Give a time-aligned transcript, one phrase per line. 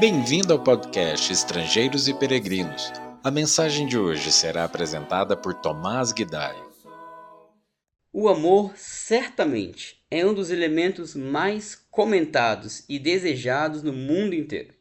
[0.00, 2.90] Bem-vindo ao podcast Estrangeiros e Peregrinos.
[3.22, 6.56] A mensagem de hoje será apresentada por Tomás Guidai.
[8.10, 14.72] O amor certamente é um dos elementos mais comentados e desejados no mundo inteiro.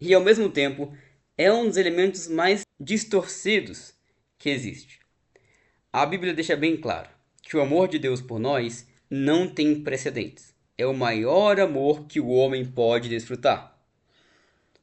[0.00, 0.96] E ao mesmo tempo
[1.36, 3.92] é um dos elementos mais distorcidos
[4.38, 5.00] que existe.
[5.92, 7.10] A Bíblia deixa bem claro
[7.42, 10.54] que o amor de Deus por nós não tem precedentes.
[10.78, 13.73] É o maior amor que o homem pode desfrutar.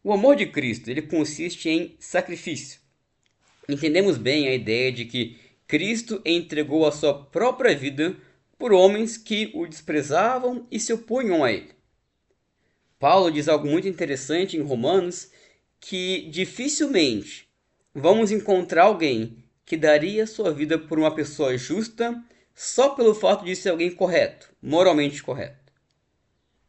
[0.04, 2.80] O amor de Cristo ele consiste em sacrifício.
[3.70, 5.38] Entendemos bem a ideia de que
[5.68, 8.18] Cristo entregou a sua própria vida
[8.58, 11.72] por homens que o desprezavam e se opunham a ele.
[13.00, 15.32] Paulo diz algo muito interessante em Romanos
[15.80, 17.48] que dificilmente
[17.94, 22.24] vamos encontrar alguém que daria sua vida por uma pessoa justa
[22.54, 25.72] só pelo fato de ser alguém correto, moralmente correto.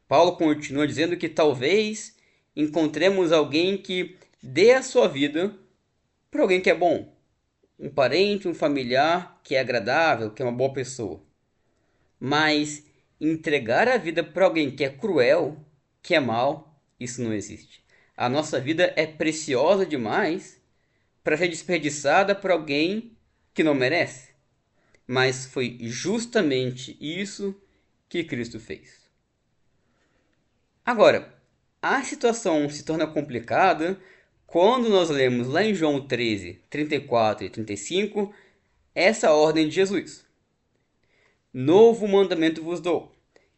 [0.06, 2.14] Paulo continua dizendo que talvez
[2.54, 5.54] encontremos alguém que dê a sua vida
[6.30, 7.14] para alguém que é bom,
[7.78, 11.22] um parente, um familiar que é agradável, que é uma boa pessoa.
[12.18, 12.84] Mas
[13.20, 15.56] entregar a vida para alguém que é cruel,
[16.02, 17.84] que é mal, isso não existe.
[18.16, 20.60] A nossa vida é preciosa demais
[21.24, 23.16] para ser desperdiçada por alguém
[23.54, 24.32] que não merece.
[25.06, 27.60] Mas foi justamente isso
[28.08, 29.02] que Cristo fez.
[30.84, 31.41] Agora,
[31.82, 34.00] a situação se torna complicada
[34.46, 38.32] quando nós lemos lá em João 13, 34 e 35
[38.94, 40.24] essa ordem de Jesus.
[41.52, 43.12] Novo mandamento vos dou,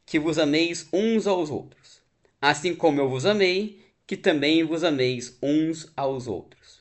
[0.07, 2.01] que vos ameis uns aos outros,
[2.41, 6.81] assim como eu vos amei, que também vos ameis uns aos outros.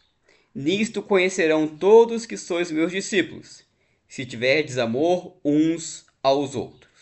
[0.56, 3.66] Nisto conhecerão todos que sois meus discípulos,
[4.08, 6.93] se tiverdes amor uns aos outros.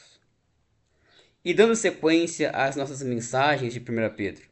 [1.43, 4.43] E dando sequência às nossas mensagens de 1 Pedro,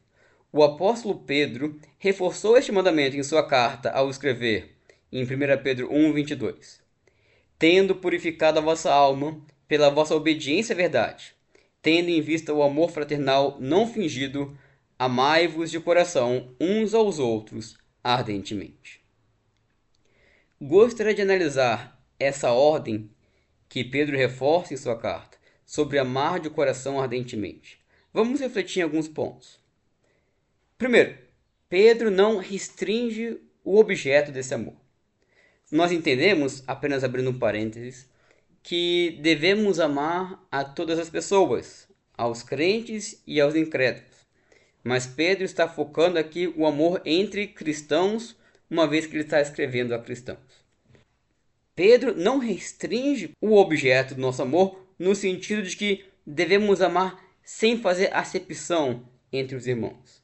[0.52, 4.74] o apóstolo Pedro reforçou este mandamento em sua carta ao escrever
[5.12, 6.80] em 1 Pedro 1:22.
[7.56, 11.32] Tendo purificado a vossa alma pela vossa obediência à verdade,
[11.80, 14.58] tendo em vista o amor fraternal não fingido,
[14.98, 19.00] amai-vos de coração uns aos outros ardentemente.
[20.60, 23.08] Gostaria de analisar essa ordem
[23.68, 25.39] que Pedro reforça em sua carta
[25.70, 27.78] sobre amar de coração ardentemente.
[28.12, 29.60] Vamos refletir em alguns pontos.
[30.76, 31.16] Primeiro,
[31.68, 34.74] Pedro não restringe o objeto desse amor.
[35.70, 38.10] Nós entendemos, apenas abrindo um parênteses,
[38.64, 41.86] que devemos amar a todas as pessoas,
[42.18, 44.26] aos crentes e aos incrédulos.
[44.82, 48.36] Mas Pedro está focando aqui o amor entre cristãos,
[48.68, 50.64] uma vez que ele está escrevendo a cristãos.
[51.76, 57.80] Pedro não restringe o objeto do nosso amor no sentido de que devemos amar sem
[57.80, 60.22] fazer acepção entre os irmãos.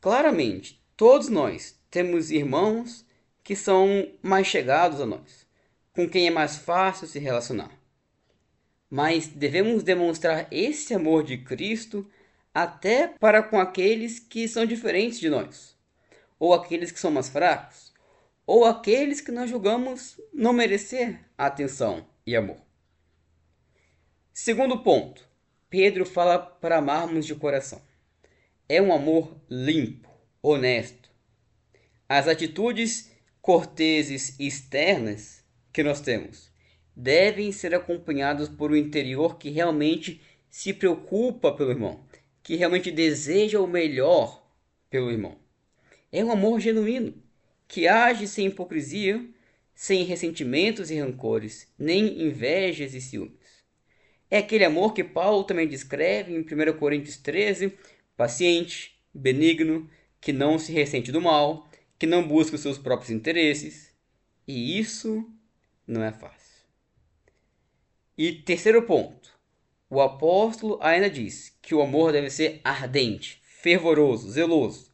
[0.00, 3.04] Claramente, todos nós temos irmãos
[3.44, 5.46] que são mais chegados a nós,
[5.92, 7.70] com quem é mais fácil se relacionar.
[8.88, 12.10] Mas devemos demonstrar esse amor de Cristo
[12.54, 15.76] até para com aqueles que são diferentes de nós,
[16.38, 17.92] ou aqueles que são mais fracos,
[18.46, 22.67] ou aqueles que nós julgamos não merecer atenção e amor.
[24.40, 25.28] Segundo ponto,
[25.68, 27.82] Pedro fala para amarmos de coração.
[28.68, 30.08] É um amor limpo,
[30.40, 31.10] honesto.
[32.08, 33.10] As atitudes
[33.42, 36.52] corteses externas que nós temos
[36.94, 42.06] devem ser acompanhadas por um interior que realmente se preocupa pelo irmão,
[42.40, 44.48] que realmente deseja o melhor
[44.88, 45.36] pelo irmão.
[46.12, 47.12] É um amor genuíno,
[47.66, 49.20] que age sem hipocrisia,
[49.74, 53.37] sem ressentimentos e rancores, nem invejas e ciúmes.
[54.30, 57.72] É aquele amor que Paulo também descreve em 1 Coríntios 13,
[58.16, 59.88] paciente, benigno,
[60.20, 61.68] que não se ressente do mal,
[61.98, 63.90] que não busca os seus próprios interesses.
[64.46, 65.26] E isso
[65.86, 66.38] não é fácil.
[68.16, 69.30] E terceiro ponto,
[69.88, 74.92] o apóstolo ainda diz que o amor deve ser ardente, fervoroso, zeloso.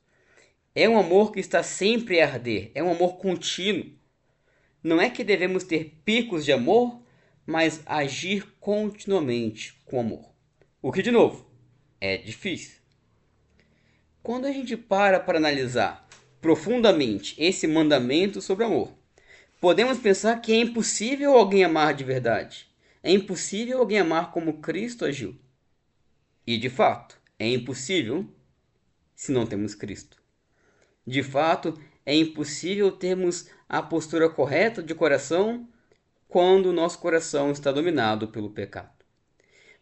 [0.75, 3.93] É um amor que está sempre a arder, é um amor contínuo.
[4.83, 7.01] Não é que devemos ter picos de amor
[7.46, 10.31] mas agir continuamente com amor.
[10.81, 11.46] O que, de novo,
[12.00, 12.79] é difícil.
[14.23, 16.08] Quando a gente para para analisar
[16.41, 18.93] profundamente esse mandamento sobre amor,
[19.61, 22.67] podemos pensar que é impossível alguém amar de verdade.
[23.02, 25.38] É impossível alguém amar como Cristo agiu.
[26.46, 28.26] E de fato, é impossível
[29.14, 30.23] se não temos Cristo.
[31.06, 35.69] De fato, é impossível termos a postura correta de coração
[36.29, 39.05] quando o nosso coração está dominado pelo pecado.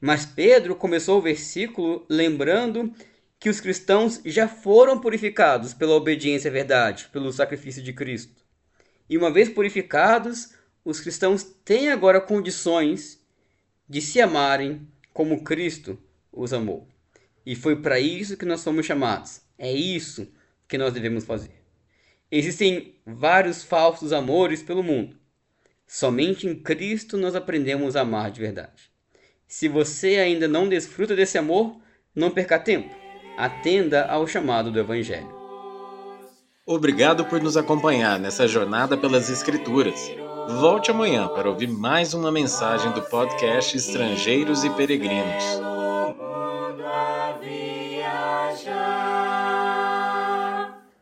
[0.00, 2.92] Mas Pedro começou o versículo lembrando
[3.38, 8.42] que os cristãos já foram purificados pela obediência à verdade, pelo sacrifício de Cristo.
[9.08, 10.54] E uma vez purificados,
[10.84, 13.20] os cristãos têm agora condições
[13.88, 15.98] de se amarem como Cristo
[16.32, 16.88] os amou.
[17.44, 19.40] E foi para isso que nós fomos chamados.
[19.58, 20.32] É isso
[20.66, 21.62] que nós devemos fazer.
[22.30, 25.16] Existem vários falsos amores pelo mundo.
[25.94, 28.90] Somente em Cristo nós aprendemos a amar de verdade.
[29.46, 31.76] Se você ainda não desfruta desse amor,
[32.16, 32.88] não perca tempo.
[33.36, 35.30] Atenda ao chamado do Evangelho.
[36.64, 40.10] Obrigado por nos acompanhar nessa jornada pelas Escrituras.
[40.60, 45.71] Volte amanhã para ouvir mais uma mensagem do podcast Estrangeiros e Peregrinos.